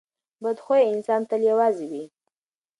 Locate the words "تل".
1.29-1.41